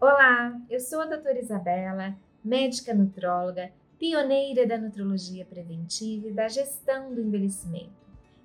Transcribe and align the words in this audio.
Olá, 0.00 0.58
eu 0.70 0.80
sou 0.80 1.02
a 1.02 1.04
doutora 1.04 1.38
Isabela, 1.38 2.16
médica 2.42 2.94
nutróloga, 2.94 3.70
pioneira 3.98 4.66
da 4.66 4.78
nutrologia 4.78 5.44
preventiva 5.44 6.26
e 6.26 6.32
da 6.32 6.48
gestão 6.48 7.14
do 7.14 7.20
envelhecimento. 7.20 7.92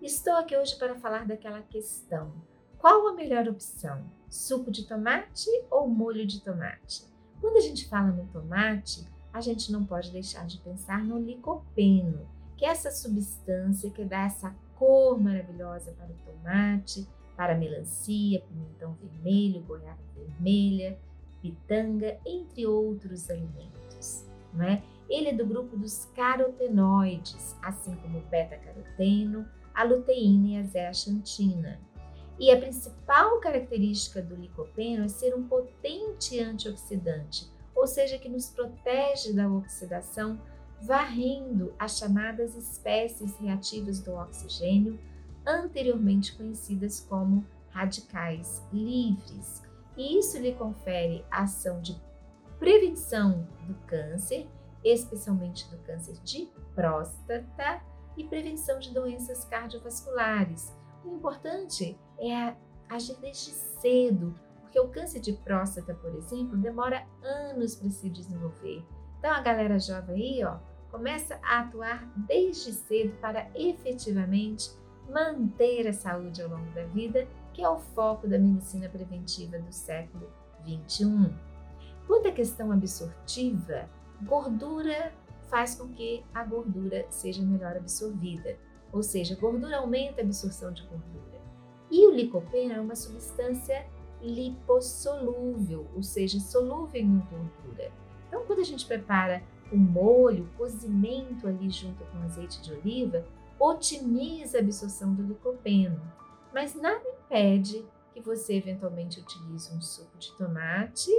Estou 0.00 0.32
aqui 0.32 0.56
hoje 0.56 0.78
para 0.78 0.94
falar 0.94 1.26
daquela 1.26 1.60
questão: 1.60 2.32
qual 2.78 3.06
a 3.06 3.12
melhor 3.12 3.46
opção? 3.48 4.02
Suco 4.30 4.70
de 4.70 4.88
tomate 4.88 5.50
ou 5.70 5.86
molho 5.86 6.26
de 6.26 6.40
tomate? 6.40 7.04
Quando 7.38 7.58
a 7.58 7.60
gente 7.60 7.86
fala 7.86 8.12
no 8.12 8.26
tomate, 8.28 9.06
a 9.30 9.42
gente 9.42 9.70
não 9.70 9.84
pode 9.84 10.10
deixar 10.10 10.46
de 10.46 10.56
pensar 10.56 11.04
no 11.04 11.18
licopeno, 11.18 12.26
que 12.56 12.64
é 12.64 12.68
essa 12.68 12.90
substância 12.90 13.90
que 13.90 14.06
dá 14.06 14.22
essa 14.22 14.56
cor 14.74 15.20
maravilhosa 15.20 15.92
para 15.92 16.08
o 16.08 16.32
tomate, 16.32 17.06
para 17.36 17.52
a 17.52 17.58
melancia, 17.58 18.40
pimentão 18.40 18.94
vermelho, 18.94 19.60
goiaba 19.64 20.00
vermelha 20.16 20.98
pitanga, 21.42 22.18
entre 22.24 22.66
outros 22.66 23.28
alimentos. 23.28 24.24
Né? 24.54 24.82
Ele 25.10 25.28
é 25.28 25.34
do 25.34 25.44
grupo 25.44 25.76
dos 25.76 26.06
carotenoides, 26.14 27.56
assim 27.60 27.94
como 27.96 28.18
o 28.18 28.22
beta-caroteno, 28.22 29.46
a 29.74 29.82
luteína 29.82 30.48
e 30.48 30.56
a 30.58 30.62
zeaxantina. 30.62 31.80
E 32.38 32.50
a 32.50 32.58
principal 32.58 33.38
característica 33.40 34.22
do 34.22 34.34
licopeno 34.34 35.04
é 35.04 35.08
ser 35.08 35.34
um 35.34 35.46
potente 35.46 36.40
antioxidante, 36.40 37.50
ou 37.74 37.86
seja, 37.86 38.18
que 38.18 38.28
nos 38.28 38.48
protege 38.48 39.32
da 39.32 39.48
oxidação, 39.48 40.40
varrendo 40.80 41.72
as 41.78 41.98
chamadas 41.98 42.56
espécies 42.56 43.38
reativas 43.38 44.00
do 44.00 44.14
oxigênio, 44.14 44.98
anteriormente 45.46 46.34
conhecidas 46.34 47.00
como 47.00 47.44
radicais 47.70 48.62
livres, 48.72 49.62
e 49.96 50.18
isso 50.18 50.38
lhe 50.38 50.54
confere 50.54 51.24
ação 51.30 51.80
de 51.80 52.00
prevenção 52.58 53.46
do 53.66 53.74
câncer, 53.86 54.48
especialmente 54.84 55.68
do 55.70 55.78
câncer 55.78 56.14
de 56.22 56.50
próstata 56.74 57.82
e 58.16 58.24
prevenção 58.24 58.78
de 58.78 58.92
doenças 58.92 59.44
cardiovasculares. 59.44 60.74
O 61.04 61.14
importante 61.14 61.98
é 62.18 62.54
agir 62.88 63.16
desde 63.20 63.50
cedo, 63.50 64.34
porque 64.60 64.78
o 64.78 64.88
câncer 64.88 65.20
de 65.20 65.32
próstata, 65.32 65.94
por 65.94 66.14
exemplo, 66.14 66.56
demora 66.56 67.06
anos 67.22 67.74
para 67.74 67.90
se 67.90 68.08
desenvolver. 68.08 68.84
Então 69.18 69.30
a 69.30 69.40
galera 69.40 69.78
jovem 69.78 70.14
aí, 70.14 70.44
ó, 70.44 70.58
começa 70.90 71.38
a 71.42 71.60
atuar 71.60 72.06
desde 72.16 72.72
cedo 72.72 73.16
para 73.20 73.50
efetivamente 73.54 74.70
manter 75.08 75.88
a 75.88 75.92
saúde 75.92 76.42
ao 76.42 76.48
longo 76.48 76.70
da 76.72 76.84
vida 76.84 77.26
que 77.52 77.62
é 77.62 77.68
o 77.68 77.78
foco 77.78 78.26
da 78.26 78.38
medicina 78.38 78.88
preventiva 78.88 79.58
do 79.58 79.72
século 79.72 80.30
21. 80.64 81.32
Quanto 82.06 82.28
à 82.28 82.32
questão 82.32 82.72
absortiva, 82.72 83.88
gordura 84.22 85.12
faz 85.48 85.74
com 85.74 85.88
que 85.88 86.24
a 86.34 86.44
gordura 86.44 87.04
seja 87.10 87.42
melhor 87.42 87.76
absorvida, 87.76 88.56
ou 88.90 89.02
seja, 89.02 89.36
gordura 89.36 89.78
aumenta 89.78 90.20
a 90.20 90.24
absorção 90.24 90.72
de 90.72 90.82
gordura. 90.82 91.40
E 91.90 92.06
o 92.06 92.10
licopeno 92.10 92.72
é 92.72 92.80
uma 92.80 92.94
substância 92.94 93.86
lipossolúvel, 94.22 95.86
ou 95.94 96.02
seja, 96.02 96.40
solúvel 96.40 97.00
em 97.00 97.18
gordura. 97.18 97.92
Então, 98.28 98.44
quando 98.46 98.60
a 98.60 98.64
gente 98.64 98.86
prepara 98.86 99.42
o 99.70 99.76
molho, 99.76 100.44
o 100.44 100.56
cozimento 100.56 101.46
ali 101.46 101.68
junto 101.70 102.02
com 102.04 102.22
azeite 102.22 102.62
de 102.62 102.72
oliva, 102.72 103.24
otimiza 103.58 104.58
a 104.58 104.60
absorção 104.60 105.14
do 105.14 105.22
licopeno 105.22 106.00
mas 106.52 106.74
nada 106.74 107.02
impede 107.08 107.84
que 108.12 108.20
você 108.20 108.54
eventualmente 108.54 109.20
utilize 109.20 109.74
um 109.74 109.80
suco 109.80 110.16
de 110.18 110.32
tomate 110.36 111.10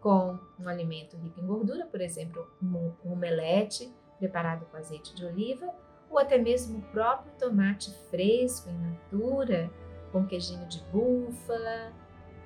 com 0.00 0.38
um 0.58 0.68
alimento 0.68 1.16
rico 1.16 1.40
em 1.40 1.46
gordura, 1.46 1.86
por 1.86 2.00
exemplo, 2.00 2.46
um 2.62 2.92
omelete 3.04 3.92
preparado 4.18 4.64
com 4.66 4.76
azeite 4.76 5.14
de 5.14 5.24
oliva, 5.24 5.74
ou 6.08 6.18
até 6.18 6.38
mesmo 6.38 6.78
o 6.78 6.82
próprio 6.92 7.32
tomate 7.38 7.90
fresco 8.08 8.70
em 8.70 8.78
natura, 8.78 9.70
com 10.12 10.24
queijinho 10.24 10.66
de 10.68 10.80
búfala, 10.92 11.92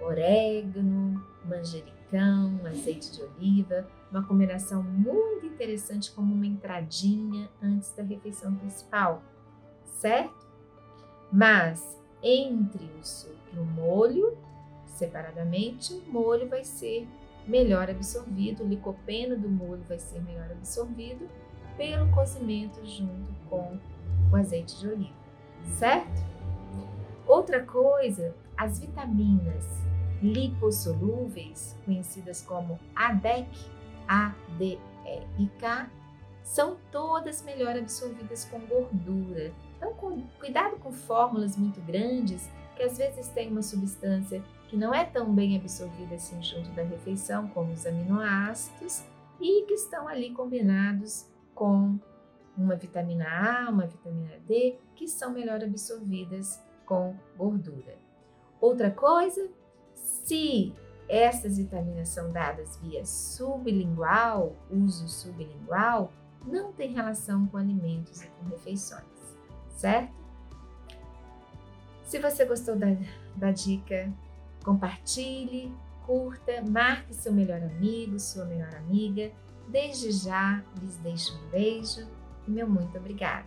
orégano, 0.01 1.23
manjericão, 1.45 2.59
azeite 2.67 3.13
de 3.13 3.23
oliva, 3.23 3.87
uma 4.11 4.27
combinação 4.27 4.83
muito 4.83 5.47
interessante 5.47 6.11
como 6.13 6.35
uma 6.35 6.47
entradinha 6.47 7.51
antes 7.63 7.95
da 7.95 8.03
refeição 8.03 8.55
principal, 8.55 9.23
certo? 9.85 10.50
Mas 11.33 11.99
entre 12.23 12.85
o 12.85 13.05
suco 13.05 13.35
e 13.53 13.59
o 13.59 13.65
molho, 13.65 14.37
separadamente, 14.87 15.95
o 15.95 16.13
molho 16.13 16.49
vai 16.49 16.65
ser 16.65 17.09
melhor 17.47 17.89
absorvido, 17.89 18.63
o 18.63 18.69
licopeno 18.69 19.37
do 19.37 19.49
molho 19.49 19.83
vai 19.89 19.99
ser 19.99 20.21
melhor 20.23 20.51
absorvido 20.51 21.29
pelo 21.77 22.11
cozimento 22.13 22.85
junto 22.85 23.33
com 23.49 23.79
o 24.31 24.37
azeite 24.37 24.79
de 24.79 24.89
oliva, 24.89 25.17
certo? 25.79 26.23
Outra 27.27 27.65
coisa, 27.65 28.35
as 28.57 28.79
vitaminas 28.79 29.65
lipossolúveis, 30.23 31.77
conhecidas 31.85 32.43
como 32.43 32.79
ADEC, 32.95 33.49
K, 35.59 35.91
são 36.43 36.77
todas 36.91 37.43
melhor 37.43 37.77
absorvidas 37.77 38.45
com 38.45 38.61
gordura. 38.61 39.53
Então, 39.81 39.95
com, 39.95 40.21
cuidado 40.39 40.77
com 40.77 40.93
fórmulas 40.93 41.57
muito 41.57 41.81
grandes, 41.81 42.51
que 42.77 42.83
às 42.83 42.99
vezes 42.99 43.29
tem 43.29 43.51
uma 43.51 43.63
substância 43.63 44.45
que 44.69 44.77
não 44.77 44.93
é 44.95 45.07
tão 45.07 45.35
bem 45.35 45.57
absorvida 45.57 46.17
assim 46.17 46.41
junto 46.43 46.69
da 46.73 46.83
refeição, 46.83 47.49
como 47.49 47.73
os 47.73 47.87
aminoácidos, 47.87 49.03
e 49.41 49.65
que 49.65 49.73
estão 49.73 50.07
ali 50.07 50.33
combinados 50.33 51.27
com 51.55 51.99
uma 52.55 52.77
vitamina 52.77 53.25
A, 53.25 53.71
uma 53.71 53.87
vitamina 53.87 54.39
D, 54.47 54.77
que 54.95 55.09
são 55.09 55.33
melhor 55.33 55.65
absorvidas 55.65 56.63
com 56.85 57.17
gordura. 57.39 57.97
Outra 58.61 58.91
coisa, 58.91 59.49
se 59.95 60.75
essas 61.09 61.57
vitaminas 61.57 62.11
são 62.11 62.31
dadas 62.31 62.77
via 62.77 63.05
sublingual, 63.07 64.55
uso 64.71 65.09
sublingual, 65.09 66.13
não 66.45 66.71
tem 66.71 66.93
relação 66.93 67.47
com 67.47 67.57
alimentos 67.57 68.21
e 68.23 68.27
com 68.29 68.45
refeições, 68.51 69.20
certo? 69.81 70.13
Se 72.05 72.19
você 72.19 72.45
gostou 72.45 72.77
da, 72.77 72.89
da 73.35 73.51
dica, 73.51 74.13
compartilhe, 74.63 75.73
curta, 76.05 76.63
marque 76.69 77.15
seu 77.15 77.33
melhor 77.33 77.63
amigo, 77.63 78.19
sua 78.19 78.45
melhor 78.45 78.75
amiga. 78.75 79.31
Desde 79.69 80.11
já 80.11 80.63
lhes 80.81 80.97
deixo 80.97 81.33
um 81.35 81.49
beijo 81.51 82.07
e 82.47 82.51
meu 82.51 82.69
muito 82.69 82.99
obrigada. 82.99 83.47